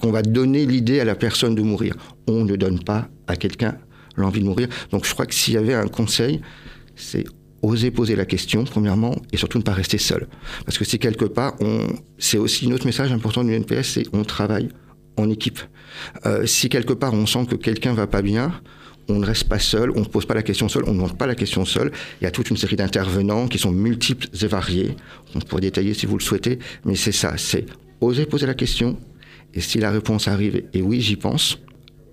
qu'on 0.00 0.12
va 0.12 0.20
donner 0.20 0.66
l'idée 0.66 1.00
à 1.00 1.06
la 1.06 1.14
personne 1.14 1.54
de 1.54 1.62
mourir. 1.62 1.96
On 2.28 2.44
ne 2.44 2.54
donne 2.56 2.80
pas 2.84 3.08
à 3.26 3.36
quelqu'un 3.36 3.78
l'envie 4.16 4.40
de 4.40 4.44
mourir. 4.44 4.68
Donc 4.90 5.06
je 5.06 5.12
crois 5.14 5.24
que 5.24 5.34
s'il 5.34 5.54
y 5.54 5.56
avait 5.56 5.72
un 5.72 5.88
conseil, 5.88 6.42
c'est 6.94 7.24
oser 7.62 7.90
poser 7.90 8.16
la 8.16 8.26
question, 8.26 8.64
premièrement, 8.64 9.16
et 9.32 9.38
surtout 9.38 9.56
ne 9.56 9.62
pas 9.62 9.72
rester 9.72 9.96
seul. 9.96 10.26
Parce 10.66 10.76
que 10.76 10.84
si 10.84 10.98
quelque 10.98 11.24
part, 11.24 11.54
c'est 12.18 12.36
aussi 12.36 12.66
un 12.68 12.72
autre 12.72 12.84
message 12.84 13.12
important 13.12 13.44
du 13.44 13.54
NPS, 13.54 13.88
c'est 13.94 14.06
on 14.12 14.24
travaille 14.24 14.68
en 15.16 15.30
équipe. 15.30 15.60
Euh, 16.26 16.44
si 16.44 16.68
quelque 16.68 16.92
part 16.92 17.14
on 17.14 17.24
sent 17.24 17.46
que 17.48 17.54
quelqu'un 17.54 17.94
va 17.94 18.06
pas 18.06 18.20
bien, 18.20 18.52
on 19.08 19.18
ne 19.18 19.26
reste 19.26 19.44
pas 19.44 19.58
seul, 19.58 19.90
on 19.90 20.00
ne 20.00 20.04
pose 20.04 20.26
pas 20.26 20.34
la 20.34 20.42
question 20.42 20.68
seul, 20.68 20.84
on 20.86 20.92
ne 20.92 20.96
demande 20.96 21.18
pas 21.18 21.26
la 21.26 21.34
question 21.34 21.64
seul. 21.64 21.90
Il 22.20 22.24
y 22.24 22.26
a 22.26 22.30
toute 22.30 22.50
une 22.50 22.56
série 22.56 22.76
d'intervenants 22.76 23.48
qui 23.48 23.58
sont 23.58 23.72
multiples 23.72 24.28
et 24.40 24.46
variés. 24.46 24.96
On 25.34 25.40
pourrait 25.40 25.62
détailler 25.62 25.94
si 25.94 26.06
vous 26.06 26.16
le 26.16 26.22
souhaitez, 26.22 26.58
mais 26.84 26.94
c'est 26.94 27.12
ça, 27.12 27.36
c'est 27.36 27.66
oser 28.00 28.26
poser 28.26 28.46
la 28.46 28.54
question. 28.54 28.98
Et 29.54 29.60
si 29.60 29.78
la 29.78 29.90
réponse 29.90 30.28
arrive, 30.28 30.62
et 30.72 30.82
oui, 30.82 31.00
j'y 31.00 31.16
pense, 31.16 31.58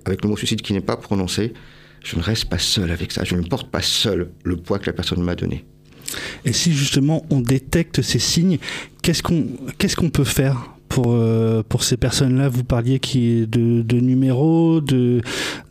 avec 0.05 0.23
le 0.23 0.29
mot 0.29 0.37
suicide 0.37 0.61
qui 0.61 0.73
n'est 0.73 0.81
pas 0.81 0.97
prononcé, 0.97 1.53
je 2.03 2.15
ne 2.15 2.21
reste 2.21 2.45
pas 2.45 2.59
seul 2.59 2.91
avec 2.91 3.11
ça. 3.11 3.23
Je 3.23 3.35
ne 3.35 3.41
porte 3.41 3.69
pas 3.69 3.81
seul 3.81 4.31
le 4.43 4.57
poids 4.57 4.79
que 4.79 4.87
la 4.87 4.93
personne 4.93 5.21
m'a 5.21 5.35
donné. 5.35 5.65
Et 6.43 6.53
si 6.53 6.73
justement 6.73 7.25
on 7.29 7.39
détecte 7.39 8.01
ces 8.01 8.19
signes, 8.19 8.57
qu'est-ce 9.01 9.21
qu'on 9.21 9.45
qu'est-ce 9.77 9.95
qu'on 9.95 10.09
peut 10.09 10.23
faire 10.23 10.73
pour, 11.01 11.13
euh, 11.13 11.63
pour 11.67 11.83
ces 11.83 11.95
personnes-là 11.95 12.49
Vous 12.49 12.65
parliez 12.65 12.99
qui, 12.99 13.47
de, 13.47 13.81
de 13.81 13.99
numéros, 13.99 14.81
de, 14.81 15.21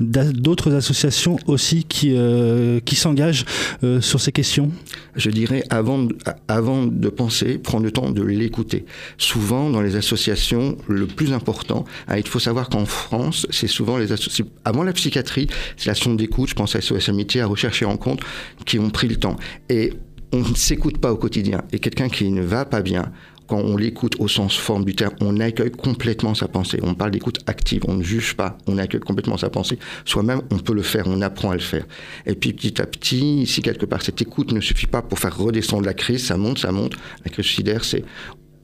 d'autres 0.01 0.73
associations 0.73 1.37
aussi 1.47 1.85
qui, 1.85 2.15
euh, 2.17 2.81
qui 2.81 2.97
s'engagent 2.97 3.45
euh, 3.85 4.01
sur 4.01 4.21
ces 4.21 4.33
questions? 4.33 4.71
Je 5.17 5.29
dirais, 5.29 5.65
avant, 5.69 6.09
avant 6.49 6.87
de 6.87 7.09
penser, 7.11 7.59
prendre 7.59 7.85
le 7.85 7.91
temps 7.91 8.11
de 8.11 8.23
l'écouter. 8.23 8.87
Souvent, 9.19 9.69
dans 9.69 9.83
les 9.83 9.97
associations, 9.97 10.79
le 10.89 11.07
plus 11.07 11.35
important, 11.35 11.85
hein, 12.07 12.17
il 12.17 12.27
faut 12.27 12.39
savoir 12.39 12.71
qu'en 12.71 12.87
France, 12.87 13.47
c'est 13.51 13.67
souvent 13.67 13.99
les 13.99 14.13
associations, 14.13 14.49
avant 14.65 14.83
la 14.83 14.95
psychiatrie, 14.95 15.49
c'est 15.77 15.89
la 15.89 15.95
sonde 15.95 16.17
d'écoute, 16.17 16.49
je 16.49 16.55
pense 16.55 16.75
à 16.75 16.81
SOS 16.81 17.11
Amitié, 17.11 17.43
à 17.43 17.47
Recherche 17.47 17.83
et 17.83 17.85
Rencontre, 17.85 18.25
qui 18.65 18.79
ont 18.79 18.89
pris 18.89 19.09
le 19.09 19.17
temps. 19.17 19.37
Et 19.69 19.93
on 20.33 20.39
ne 20.39 20.55
s'écoute 20.55 20.99
pas 20.99 21.13
au 21.13 21.17
quotidien. 21.17 21.63
Et 21.73 21.79
quelqu'un 21.79 22.09
qui 22.09 22.31
ne 22.31 22.43
va 22.43 22.65
pas 22.65 22.81
bien, 22.81 23.13
quand 23.49 23.59
on 23.59 23.77
l'écoute 23.77 24.17
au 24.19 24.29
sens 24.29 24.57
forme 24.57 24.85
du 24.85 24.95
terme, 24.95 25.15
on 25.21 25.41
accueille 25.41 25.71
complètement 25.71 26.35
sa 26.35 26.47
pensée. 26.49 26.79
On 26.83 26.95
parle 26.95 27.11
d'écoute 27.11 27.41
active, 27.47 27.83
on 27.89 27.95
ne 27.95 28.03
juge 28.03 28.35
pas, 28.35 28.59
on 28.67 28.79
accueille 28.79 29.01
complètement 29.01 29.39
sa 29.39 29.49
pensée. 29.49 29.79
Soi-même, 30.05 30.43
on 30.51 30.59
peut 30.59 30.75
le 30.75 30.83
faire, 30.83 31.05
on 31.07 31.23
apprend 31.23 31.51
à 31.51 31.55
le 31.55 31.61
faire. 31.61 31.87
Et 32.27 32.35
puis 32.35 32.53
petit 32.53 32.81
à 32.81 32.87
petit, 32.87 33.47
si 33.47 33.63
quelque 33.63 33.87
part 33.87 34.03
cette 34.03 34.21
écoute 34.21 34.53
ne 34.53 34.61
suffit 34.61 34.87
pas 34.87 35.03
pour 35.03 35.19
faire 35.19 35.37
redescendre 35.37 35.87
la 35.87 35.95
crise, 35.95 36.27
ça 36.27 36.37
monte, 36.37 36.59
ça 36.59 36.73
monte. 36.73 36.93
La 37.25 37.31
crise 37.31 37.47
suicidaire, 37.47 37.85
c'est 37.85 38.05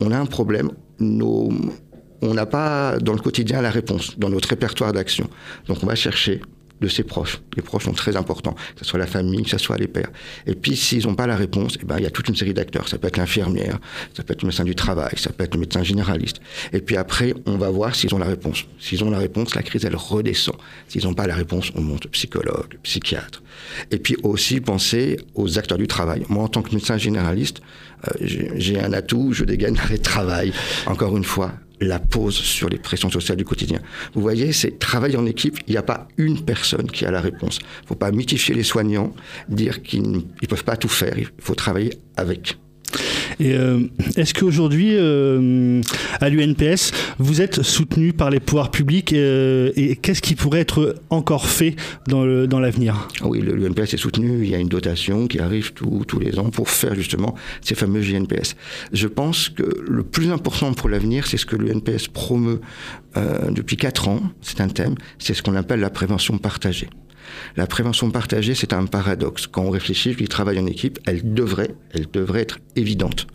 on 0.00 0.10
a 0.10 0.18
un 0.18 0.26
problème, 0.26 0.70
on 1.00 1.50
n'a 2.34 2.46
pas 2.46 2.98
dans 2.98 3.14
le 3.14 3.20
quotidien 3.20 3.62
la 3.62 3.70
réponse, 3.70 4.18
dans 4.18 4.28
notre 4.28 4.50
répertoire 4.50 4.92
d'action. 4.92 5.28
Donc 5.66 5.78
on 5.82 5.86
va 5.86 5.94
chercher 5.94 6.42
de 6.80 6.88
ses 6.88 7.04
proches. 7.04 7.40
Les 7.56 7.62
proches 7.62 7.84
sont 7.84 7.92
très 7.92 8.16
importants, 8.16 8.52
que 8.52 8.80
ce 8.80 8.84
soit 8.84 8.98
la 8.98 9.06
famille, 9.06 9.42
que 9.42 9.50
ce 9.50 9.58
soit 9.58 9.76
les 9.76 9.86
pères. 9.86 10.10
Et 10.46 10.54
puis, 10.54 10.76
s'ils 10.76 11.06
n'ont 11.06 11.14
pas 11.14 11.26
la 11.26 11.36
réponse, 11.36 11.78
eh 11.80 11.84
ben, 11.84 11.98
il 11.98 12.04
y 12.04 12.06
a 12.06 12.10
toute 12.10 12.28
une 12.28 12.36
série 12.36 12.54
d'acteurs. 12.54 12.88
Ça 12.88 12.98
peut 12.98 13.08
être 13.08 13.16
l'infirmière, 13.16 13.78
ça 14.14 14.22
peut 14.22 14.32
être 14.32 14.42
le 14.42 14.48
médecin 14.48 14.64
du 14.64 14.74
travail, 14.74 15.12
ça 15.16 15.30
peut 15.30 15.44
être 15.44 15.54
le 15.54 15.60
médecin 15.60 15.82
généraliste. 15.82 16.40
Et 16.72 16.80
puis 16.80 16.96
après, 16.96 17.34
on 17.46 17.56
va 17.56 17.70
voir 17.70 17.94
s'ils 17.94 18.14
ont 18.14 18.18
la 18.18 18.26
réponse. 18.26 18.64
S'ils 18.78 19.04
ont 19.04 19.10
la 19.10 19.18
réponse, 19.18 19.54
la 19.54 19.62
crise, 19.62 19.84
elle 19.84 19.96
redescend. 19.96 20.56
S'ils 20.88 21.04
n'ont 21.04 21.14
pas 21.14 21.26
la 21.26 21.34
réponse, 21.34 21.70
on 21.74 21.80
monte 21.80 22.08
psychologue, 22.08 22.78
psychiatre. 22.82 23.42
Et 23.90 23.98
puis 23.98 24.16
aussi 24.22 24.60
penser 24.60 25.18
aux 25.34 25.58
acteurs 25.58 25.78
du 25.78 25.86
travail. 25.86 26.24
Moi, 26.28 26.44
en 26.44 26.48
tant 26.48 26.62
que 26.62 26.74
médecin 26.74 26.98
généraliste, 26.98 27.60
euh, 28.08 28.26
j'ai 28.56 28.80
un 28.80 28.92
atout, 28.92 29.32
je 29.32 29.44
dégaine 29.44 29.74
l'arrêt 29.76 29.98
de 29.98 30.02
travail. 30.02 30.52
Encore 30.86 31.16
une 31.16 31.24
fois, 31.24 31.52
la 31.80 31.98
pause 31.98 32.34
sur 32.34 32.68
les 32.68 32.78
pressions 32.78 33.10
sociales 33.10 33.36
du 33.36 33.44
quotidien. 33.44 33.80
Vous 34.14 34.20
voyez, 34.20 34.52
c'est 34.52 34.78
travailler 34.78 35.16
en 35.16 35.26
équipe, 35.26 35.58
il 35.66 35.72
n'y 35.72 35.76
a 35.76 35.82
pas 35.82 36.08
une 36.16 36.44
personne 36.44 36.90
qui 36.90 37.04
a 37.04 37.10
la 37.10 37.20
réponse. 37.20 37.58
Il 37.60 37.82
ne 37.82 37.86
faut 37.88 37.94
pas 37.94 38.10
mythifier 38.10 38.54
les 38.54 38.62
soignants, 38.62 39.12
dire 39.48 39.82
qu'ils 39.82 40.10
ne 40.10 40.46
peuvent 40.48 40.64
pas 40.64 40.76
tout 40.76 40.88
faire, 40.88 41.18
il 41.18 41.28
faut 41.38 41.54
travailler 41.54 41.92
avec. 42.16 42.56
Et 43.40 43.54
euh, 43.54 43.80
est-ce 44.16 44.34
qu'aujourd'hui, 44.34 44.90
euh, 44.92 45.80
à 46.20 46.28
l'UNPS, 46.28 46.92
vous 47.18 47.40
êtes 47.40 47.62
soutenu 47.62 48.12
par 48.12 48.30
les 48.30 48.40
pouvoirs 48.40 48.70
publics 48.70 49.12
euh, 49.12 49.72
et 49.76 49.96
qu'est-ce 49.96 50.22
qui 50.22 50.34
pourrait 50.34 50.60
être 50.60 50.96
encore 51.10 51.46
fait 51.46 51.76
dans, 52.08 52.46
dans 52.46 52.60
l'avenir? 52.60 53.08
Oui, 53.22 53.40
l'UNPS 53.40 53.94
est 53.94 53.98
soutenu. 53.98 54.44
Il 54.44 54.50
y 54.50 54.54
a 54.54 54.58
une 54.58 54.68
dotation 54.68 55.26
qui 55.26 55.40
arrive 55.40 55.72
tous 55.72 56.18
les 56.20 56.38
ans 56.38 56.50
pour 56.50 56.70
faire 56.70 56.94
justement 56.94 57.34
ces 57.60 57.74
fameux 57.74 58.02
JNPS. 58.02 58.56
Je 58.92 59.08
pense 59.08 59.48
que 59.48 59.62
le 59.86 60.02
plus 60.02 60.30
important 60.30 60.72
pour 60.72 60.88
l'avenir, 60.88 61.26
c'est 61.26 61.36
ce 61.36 61.46
que 61.46 61.56
l'UNPS 61.56 62.08
promeut 62.12 62.60
depuis 63.50 63.76
4 63.76 64.08
ans. 64.08 64.20
C'est 64.42 64.60
un 64.60 64.68
thème. 64.68 64.94
C'est 65.18 65.34
ce 65.34 65.42
qu'on 65.42 65.54
appelle 65.54 65.80
la 65.80 65.90
prévention 65.90 66.38
partagée. 66.38 66.88
La 67.56 67.66
prévention 67.66 68.10
partagée, 68.10 68.54
c'est 68.54 68.72
un 68.72 68.86
paradoxe. 68.86 69.46
Quand 69.46 69.62
on 69.62 69.70
réfléchit, 69.70 70.14
qu'il 70.16 70.28
travaille 70.28 70.58
en 70.58 70.66
équipe, 70.66 70.98
elle 71.06 71.34
devrait, 71.34 71.74
elle 71.92 72.10
devrait 72.10 72.42
être 72.42 72.58
évidente. 72.76 73.26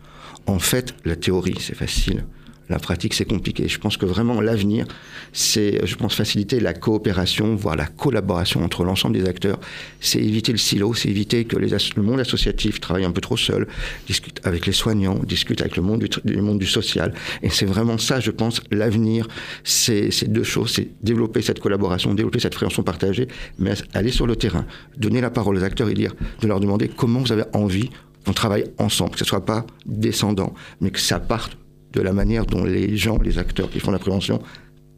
En 0.45 0.59
fait, 0.59 0.95
la 1.05 1.15
théorie, 1.15 1.57
c'est 1.59 1.75
facile. 1.75 2.25
La 2.69 2.77
pratique, 2.77 3.15
c'est 3.15 3.25
compliqué. 3.25 3.67
Je 3.67 3.79
pense 3.79 3.97
que 3.97 4.05
vraiment 4.05 4.41
l'avenir, 4.41 4.85
c'est, 5.33 5.83
je 5.87 5.95
pense, 5.95 6.13
faciliter 6.13 6.59
la 6.59 6.73
coopération, 6.73 7.55
voire 7.55 7.75
la 7.75 7.87
collaboration 7.87 8.63
entre 8.63 8.83
l'ensemble 8.83 9.17
des 9.17 9.27
acteurs. 9.27 9.59
C'est 9.99 10.19
éviter 10.19 10.51
le 10.51 10.59
silo, 10.59 10.93
c'est 10.93 11.09
éviter 11.09 11.45
que 11.45 11.57
le 11.57 12.03
monde 12.03 12.19
associatif 12.19 12.79
travaille 12.79 13.05
un 13.05 13.11
peu 13.11 13.21
trop 13.21 13.37
seul, 13.37 13.67
discute 14.05 14.39
avec 14.43 14.67
les 14.67 14.71
soignants, 14.71 15.19
discute 15.25 15.61
avec 15.61 15.77
le 15.77 15.81
monde 15.81 16.07
du, 16.23 16.41
monde 16.41 16.59
du 16.59 16.67
social. 16.67 17.13
Et 17.41 17.49
c'est 17.49 17.65
vraiment 17.65 17.97
ça, 17.97 18.19
je 18.19 18.29
pense, 18.29 18.61
l'avenir. 18.69 19.27
C'est 19.63 20.11
deux 20.27 20.43
choses. 20.43 20.71
C'est 20.75 20.89
développer 21.01 21.41
cette 21.41 21.59
collaboration, 21.59 22.13
développer 22.13 22.39
cette 22.39 22.53
prévention 22.53 22.83
partagée, 22.83 23.27
mais 23.57 23.73
aller 23.95 24.11
sur 24.11 24.27
le 24.27 24.35
terrain, 24.35 24.65
donner 24.95 25.21
la 25.21 25.31
parole 25.31 25.57
aux 25.57 25.63
acteurs 25.63 25.89
et 25.89 25.95
dire, 25.95 26.13
de 26.41 26.47
leur 26.47 26.59
demander 26.59 26.87
comment 26.87 27.19
vous 27.19 27.31
avez 27.31 27.45
envie 27.53 27.89
qu'on 28.25 28.33
travaille 28.33 28.65
ensemble, 28.77 29.11
que 29.11 29.17
ce 29.17 29.23
ne 29.23 29.29
soit 29.29 29.45
pas 29.45 29.65
descendant, 29.87 30.53
mais 30.81 30.91
que 30.91 30.99
ça 30.99 31.19
parte 31.19 31.57
de 31.93 32.01
la 32.01 32.13
manière 32.13 32.45
dont 32.45 32.63
les 32.63 32.97
gens, 32.97 33.17
les 33.17 33.37
acteurs 33.37 33.69
qui 33.69 33.79
font 33.79 33.91
la 33.91 33.99
prévention, 33.99 34.41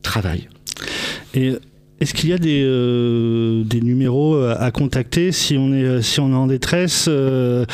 travaillent. 0.01 0.49
Et 1.33 1.53
est-ce 2.01 2.15
qu'il 2.15 2.29
y 2.29 2.33
a 2.33 2.39
des, 2.39 2.63
euh, 2.65 3.63
des, 3.63 3.79
numéros 3.79 4.35
à 4.35 4.71
contacter 4.71 5.31
si 5.31 5.55
on 5.55 5.71
est, 5.71 6.01
si 6.01 6.19
on 6.19 6.31
est 6.31 6.35
en 6.35 6.47
détresse, 6.47 7.05
euh, 7.07 7.65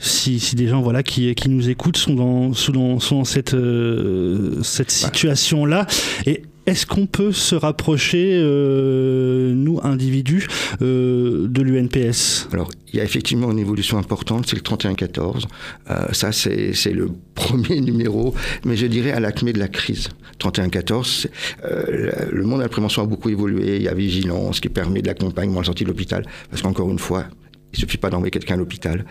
si, 0.00 0.40
si, 0.40 0.56
des 0.56 0.66
gens 0.66 0.82
voilà, 0.82 1.04
qui, 1.04 1.32
qui 1.36 1.48
nous 1.48 1.70
écoutent 1.70 1.96
sont 1.96 2.14
dans, 2.14 2.52
sont 2.52 2.72
dans, 2.72 2.98
sont 2.98 3.18
dans 3.18 3.24
cette, 3.24 3.54
euh, 3.54 4.60
cette 4.64 4.88
bah. 4.88 5.06
situation-là? 5.06 5.86
Et 6.26 6.42
est-ce 6.66 6.84
qu'on 6.84 7.06
peut 7.06 7.32
se 7.32 7.54
rapprocher, 7.54 8.32
euh, 8.34 9.52
nous, 9.54 9.78
individus, 9.84 10.48
euh, 10.82 11.46
de 11.48 11.62
l'UNPS? 11.62 12.48
Alors, 12.52 12.70
il 12.92 12.96
y 12.96 13.00
a 13.00 13.04
effectivement 13.04 13.50
une 13.52 13.58
évolution 13.58 13.98
importante, 13.98 14.46
c'est 14.48 14.56
le 14.56 14.62
3114. 14.62 15.46
Euh, 15.90 16.12
ça, 16.12 16.32
c'est 16.32 16.92
le 16.92 17.10
premier 17.34 17.80
numéro, 17.80 18.34
mais 18.64 18.76
je 18.76 18.86
dirais 18.86 19.12
à 19.12 19.20
l'acmé 19.20 19.52
de 19.52 19.58
la 19.58 19.68
crise. 19.68 20.08
3114, 20.38 21.28
euh, 21.64 22.10
le 22.32 22.42
monde 22.44 22.58
de 22.58 22.64
la 22.64 22.68
prévention 22.68 23.02
a 23.02 23.06
beaucoup 23.06 23.30
évolué. 23.30 23.76
Il 23.76 23.82
y 23.82 23.88
a 23.88 23.94
vigilance 23.94 24.60
qui 24.60 24.68
permet 24.68 25.02
de 25.02 25.06
l'accompagnement 25.06 25.58
à 25.58 25.62
la 25.62 25.66
sortie 25.66 25.84
de 25.84 25.88
l'hôpital. 25.88 26.26
Parce 26.50 26.62
qu'encore 26.62 26.90
une 26.90 26.98
fois, 26.98 27.26
il 27.72 27.76
ne 27.76 27.80
suffit 27.80 27.98
pas 27.98 28.10
d'envoyer 28.10 28.30
quelqu'un 28.30 28.54
à 28.54 28.58
l'hôpital. 28.58 29.04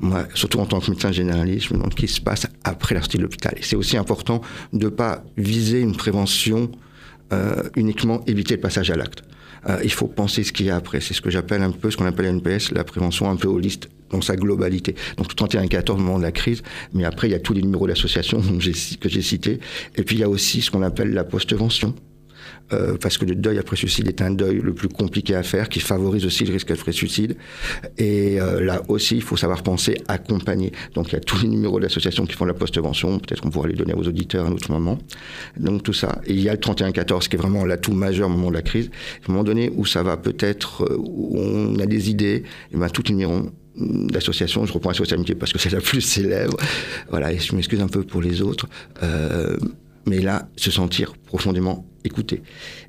Moi, 0.00 0.26
surtout 0.34 0.60
en 0.60 0.66
tant 0.66 0.80
que 0.80 0.90
médecin 0.90 1.10
généraliste, 1.10 1.68
je 1.68 1.74
me 1.74 1.78
demande 1.78 1.92
ce 1.92 1.96
qui 1.96 2.08
se 2.08 2.20
passe 2.20 2.46
après 2.64 2.94
la 2.94 3.00
sortie 3.00 3.16
de 3.16 3.22
l'hôpital. 3.22 3.54
Et 3.56 3.62
c'est 3.62 3.76
aussi 3.76 3.96
important 3.96 4.42
de 4.72 4.84
ne 4.84 4.90
pas 4.90 5.24
viser 5.36 5.80
une 5.80 5.96
prévention 5.96 6.70
euh, 7.32 7.62
uniquement 7.76 8.22
éviter 8.26 8.54
le 8.54 8.60
passage 8.60 8.90
à 8.90 8.96
l'acte. 8.96 9.22
Euh, 9.68 9.78
il 9.84 9.92
faut 9.92 10.06
penser 10.06 10.42
ce 10.44 10.52
qu'il 10.52 10.66
y 10.66 10.70
a 10.70 10.76
après. 10.76 11.00
C'est 11.00 11.14
ce 11.14 11.20
que 11.20 11.30
j'appelle 11.30 11.62
un 11.62 11.70
peu, 11.70 11.90
ce 11.90 11.96
qu'on 11.96 12.06
appelle 12.06 12.26
NPS, 12.26 12.72
la 12.72 12.84
prévention 12.84 13.30
un 13.30 13.36
peu 13.36 13.48
holiste 13.48 13.88
dans 14.10 14.20
sa 14.20 14.36
globalité. 14.36 14.94
Donc 15.16 15.32
31-14 15.34 15.92
au 15.92 15.96
moment 15.96 16.18
de 16.18 16.24
la 16.24 16.32
crise, 16.32 16.62
mais 16.92 17.04
après 17.04 17.28
il 17.28 17.32
y 17.32 17.34
a 17.34 17.38
tous 17.38 17.52
les 17.52 17.62
numéros 17.62 17.86
d'association 17.86 18.40
que 19.00 19.08
j'ai 19.08 19.22
cités. 19.22 19.60
Et 19.96 20.02
puis 20.02 20.16
il 20.16 20.20
y 20.20 20.24
a 20.24 20.28
aussi 20.28 20.62
ce 20.62 20.70
qu'on 20.70 20.82
appelle 20.82 21.12
la 21.12 21.24
postvention. 21.24 21.94
Euh, 22.72 22.96
parce 23.00 23.18
que 23.18 23.24
le 23.24 23.34
deuil 23.34 23.58
après 23.58 23.76
suicide 23.76 24.08
est 24.08 24.22
un 24.22 24.30
deuil 24.30 24.60
le 24.60 24.72
plus 24.72 24.88
compliqué 24.88 25.34
à 25.34 25.42
faire, 25.42 25.68
qui 25.68 25.80
favorise 25.80 26.24
aussi 26.24 26.44
le 26.44 26.52
risque 26.52 26.68
de 26.68 26.92
suicide. 26.92 27.36
Et 27.98 28.40
euh, 28.40 28.60
là 28.60 28.82
aussi, 28.88 29.16
il 29.16 29.22
faut 29.22 29.36
savoir 29.36 29.62
penser 29.62 29.96
accompagner. 30.08 30.72
Donc 30.94 31.08
il 31.08 31.14
y 31.14 31.16
a 31.16 31.20
tous 31.20 31.42
les 31.42 31.48
numéros 31.48 31.80
d'associations 31.80 32.26
qui 32.26 32.34
font 32.34 32.44
la 32.44 32.54
postvention, 32.54 33.18
peut-être 33.18 33.40
qu'on 33.40 33.50
pourra 33.50 33.68
les 33.68 33.74
donner 33.74 33.94
aux 33.94 34.06
auditeurs 34.06 34.46
à 34.46 34.48
un 34.48 34.52
autre 34.52 34.70
moment. 34.70 34.98
Donc 35.56 35.82
tout 35.82 35.92
ça. 35.92 36.20
Et 36.26 36.32
il 36.32 36.40
y 36.40 36.48
a 36.48 36.52
le 36.52 36.58
31-14 36.58 37.28
qui 37.28 37.36
est 37.36 37.38
vraiment 37.38 37.64
l'atout 37.64 37.92
majeur 37.92 38.28
au 38.28 38.32
moment 38.32 38.48
de 38.48 38.54
la 38.54 38.62
crise. 38.62 38.90
À 39.22 39.30
un 39.30 39.32
moment 39.32 39.44
donné 39.44 39.70
où 39.74 39.84
ça 39.84 40.02
va 40.02 40.16
peut-être, 40.16 40.84
euh, 40.84 40.96
où 40.98 41.38
on 41.38 41.78
a 41.78 41.86
des 41.86 42.10
idées, 42.10 42.44
et 42.72 42.76
ben 42.76 42.88
tout 42.88 43.02
numéro 43.08 43.50
d'association, 43.76 44.66
je 44.66 44.72
reprends 44.72 44.90
la 44.90 45.14
Amitié 45.14 45.34
parce 45.34 45.52
que 45.52 45.58
c'est 45.58 45.70
la 45.70 45.80
plus 45.80 46.00
célèbre. 46.00 46.56
Voilà, 47.08 47.32
et 47.32 47.38
je 47.38 47.54
m'excuse 47.54 47.80
un 47.80 47.88
peu 47.88 48.02
pour 48.02 48.20
les 48.20 48.42
autres. 48.42 48.68
Euh, 49.02 49.56
mais 50.06 50.20
là, 50.20 50.48
se 50.56 50.70
sentir 50.70 51.14
profondément 51.26 51.86
écouté. 52.04 52.42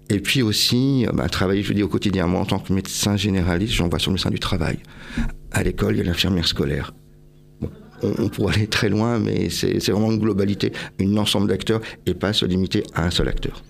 Et 0.10 0.20
puis 0.20 0.42
aussi, 0.42 1.06
euh, 1.08 1.12
bah, 1.14 1.30
travailler, 1.30 1.64
je 1.64 1.74
dis 1.74 1.84
au 1.84 1.88
quotidien, 1.88 2.28
moi 2.28 2.42
en 2.42 2.46
tant 2.46 2.60
que 2.60 2.74
médecin 2.74 3.18
généraliste, 3.18 3.74
j'en 3.74 3.88
vois 3.88 4.00
sur 4.00 4.12
le 4.12 4.16
médecin 4.16 4.30
du 4.30 4.40
travail. 4.40 4.78
À 5.52 5.64
l'école, 5.64 5.96
il 5.96 6.00
y 6.00 6.02
a 6.02 6.04
l'infirmière 6.04 6.48
scolaire. 6.48 6.94
on, 8.04 8.14
on, 8.18 8.30
pourrait 8.30 8.56
aller 8.56 8.68
très 8.68 8.90
loin, 8.90 9.20
mais 9.20 9.50
c'est 9.50 9.78
vraiment 9.90 10.12
une 10.12 10.20
globalité, 10.20 10.72
un 11.00 11.18
ensemble 11.18 11.48
d'acteurs, 11.48 11.82
et 12.06 12.14
pas 12.14 12.34
se 12.34 12.46
limiter 12.46 12.84
à 12.94 13.06
un 13.06 13.12
seul 13.12 13.28
acteur. 13.28 13.64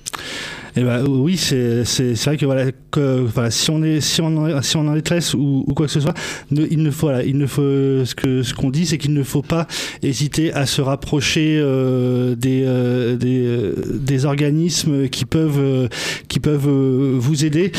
Eh 0.75 0.83
ben, 0.83 1.05
oui, 1.05 1.37
c'est 1.37 1.83
vrai 2.25 2.37
que 2.37 2.45
voilà, 2.45 2.71
que, 2.91 3.19
voilà, 3.21 3.51
si 3.51 3.69
on 3.71 3.83
est 3.83 3.99
si 4.01 4.21
on 4.21 4.61
si 4.61 4.77
on 4.77 4.87
en 4.87 4.93
détresse 4.93 5.33
ou, 5.33 5.65
ou, 5.67 5.73
quoi 5.73 5.87
que 5.87 5.91
ce 5.91 5.99
soit, 5.99 6.13
il 6.51 6.81
ne 6.81 6.91
faut 6.91 7.11
il 7.25 7.37
ne 7.37 7.45
faut 7.45 7.61
ce 7.61 8.15
que 8.15 8.43
ce 8.43 8.53
qu'on 8.53 8.69
dit, 8.69 8.85
c'est 8.85 8.97
qu'il 8.97 9.13
ne 9.13 9.23
faut 9.23 9.41
pas 9.41 9.67
hésiter 10.01 10.53
à 10.53 10.65
se 10.65 10.81
rapprocher 10.81 11.59
euh, 11.59 12.35
des, 12.35 12.63
euh, 12.65 13.15
des, 13.15 13.45
euh, 13.45 13.75
des 13.93 14.25
organismes 14.25 15.07
qui 15.09 15.25
peuvent 15.25 15.59
euh, 15.59 15.87
qui 16.27 16.39
peuvent 16.39 16.67
euh, 16.67 17.15
vous 17.17 17.45
aider. 17.45 17.71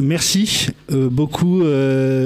merci 0.00 0.68
beaucoup, 0.90 1.62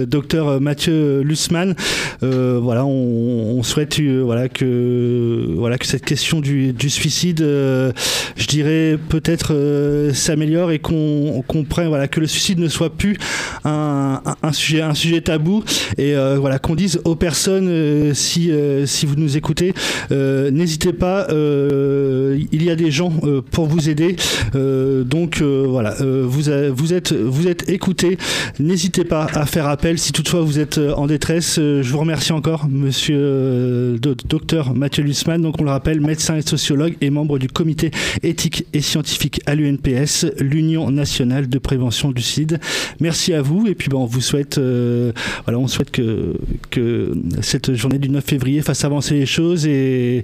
docteur 0.06 0.60
Mathieu 0.60 1.20
Lussmann. 1.22 1.74
voilà, 2.20 2.84
on, 2.84 3.58
on 3.58 3.62
souhaite 3.62 4.00
voilà 4.00 4.48
que 4.48 5.46
voilà 5.56 5.78
que 5.78 5.86
cette 5.86 6.04
question 6.04 6.40
du, 6.40 6.72
du 6.72 6.90
suicide, 6.90 7.40
je 7.40 8.46
dirais 8.46 8.98
peut-être 9.08 9.49
euh, 9.50 10.12
s'améliore 10.12 10.70
et 10.70 10.78
qu'on 10.78 11.42
comprenne 11.46 11.88
voilà, 11.88 12.08
que 12.08 12.20
le 12.20 12.26
suicide 12.26 12.58
ne 12.58 12.68
soit 12.68 12.90
plus 12.90 13.16
un, 13.64 14.20
sujet, 14.52 14.82
un 14.82 14.94
sujet 14.94 15.20
tabou 15.20 15.62
et 15.98 16.16
euh, 16.16 16.38
voilà, 16.38 16.58
qu'on 16.58 16.74
dise 16.74 17.00
aux 17.04 17.16
personnes 17.16 17.68
euh, 17.68 18.14
si, 18.14 18.52
si 18.86 19.06
vous 19.06 19.16
nous 19.16 19.36
écoutez, 19.36 19.74
n'hésitez 20.10 20.92
pas, 20.92 21.26
il 21.30 22.62
y 22.62 22.70
a 22.70 22.76
des 22.76 22.90
gens 22.90 23.12
pour 23.50 23.66
vous 23.66 23.88
aider. 23.88 24.16
donc 24.54 25.42
voilà, 25.42 25.94
vous, 26.00 26.42
vous, 26.74 26.92
êtes, 26.92 27.12
vous 27.12 27.48
êtes 27.48 27.68
écoutés. 27.68 28.18
N'hésitez 28.58 29.04
pas 29.04 29.26
à 29.34 29.46
faire 29.46 29.68
appel 29.68 29.98
si 29.98 30.12
toutefois 30.12 30.40
vous 30.40 30.58
êtes 30.58 30.78
en 30.78 31.06
détresse. 31.06 31.56
je 31.56 31.90
vous 31.90 31.98
remercie 31.98 32.32
encore, 32.32 32.66
monsieur 32.68 33.98
docteur 34.00 34.74
Mathieu 34.74 35.02
Lussmann. 35.02 35.42
Donc 35.42 35.60
on 35.60 35.64
le 35.64 35.70
rappelle, 35.70 36.00
médecin 36.00 36.36
et 36.36 36.42
sociologue 36.42 36.96
et 37.00 37.10
membre 37.10 37.38
du 37.38 37.48
comité 37.48 37.90
éthique 38.22 38.66
et 38.72 38.80
scientifique 38.80 39.39
à 39.46 39.54
l'UNPS, 39.54 40.26
l'Union 40.38 40.90
nationale 40.90 41.48
de 41.48 41.58
prévention 41.58 42.10
du 42.10 42.22
CID. 42.22 42.58
Merci 43.00 43.32
à 43.32 43.42
vous 43.42 43.66
et 43.66 43.74
puis 43.74 43.88
ben, 43.88 43.98
on 43.98 44.06
vous 44.06 44.20
souhaite, 44.20 44.58
euh, 44.58 45.12
voilà, 45.44 45.58
on 45.58 45.68
souhaite 45.68 45.90
que, 45.90 46.34
que 46.70 47.12
cette 47.42 47.74
journée 47.74 47.98
du 47.98 48.08
9 48.08 48.24
février 48.24 48.62
fasse 48.62 48.84
avancer 48.84 49.14
les 49.14 49.26
choses 49.26 49.66
et, 49.66 50.22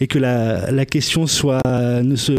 et 0.00 0.06
que 0.06 0.18
la, 0.18 0.70
la 0.70 0.86
question 0.86 1.26
soit, 1.26 1.62
ne 1.64 2.16
se, 2.16 2.32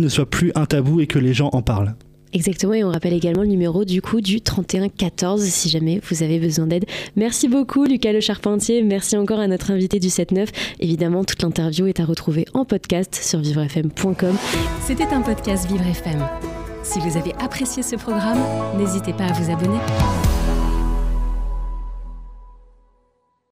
ne 0.00 0.08
soit 0.08 0.28
plus 0.28 0.52
un 0.54 0.66
tabou 0.66 1.00
et 1.00 1.06
que 1.06 1.18
les 1.18 1.34
gens 1.34 1.50
en 1.52 1.62
parlent. 1.62 1.94
Exactement, 2.32 2.74
et 2.74 2.84
on 2.84 2.90
rappelle 2.90 3.14
également 3.14 3.42
le 3.42 3.48
numéro 3.48 3.84
du 3.84 4.02
coup 4.02 4.20
du 4.20 4.40
3114 4.40 5.42
si 5.42 5.68
jamais 5.68 6.00
vous 6.08 6.22
avez 6.22 6.38
besoin 6.38 6.66
d'aide. 6.66 6.84
Merci 7.16 7.48
beaucoup 7.48 7.84
Lucas 7.84 8.12
Le 8.12 8.20
Charpentier, 8.20 8.82
merci 8.82 9.16
encore 9.16 9.40
à 9.40 9.46
notre 9.46 9.70
invité 9.70 9.98
du 9.98 10.08
7-9. 10.08 10.48
Évidemment, 10.80 11.24
toute 11.24 11.42
l'interview 11.42 11.86
est 11.86 12.00
à 12.00 12.04
retrouver 12.04 12.46
en 12.54 12.64
podcast 12.64 13.14
sur 13.14 13.40
vivrefm.com. 13.40 14.36
C'était 14.86 15.04
un 15.04 15.22
podcast 15.22 15.70
Vivre 15.70 15.86
FM. 15.86 16.22
Si 16.82 16.98
vous 17.00 17.16
avez 17.16 17.34
apprécié 17.40 17.82
ce 17.82 17.96
programme, 17.96 18.38
n'hésitez 18.78 19.12
pas 19.12 19.24
à 19.24 19.32
vous 19.32 19.50
abonner. 19.50 19.78